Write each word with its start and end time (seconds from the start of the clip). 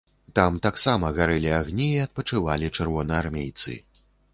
Там 0.37 0.55
таксама 0.65 1.11
гарэлі 1.21 1.53
агні 1.59 1.87
і 2.01 2.03
адпачывалі 2.09 2.75
чырвонаармейцы. 2.79 3.83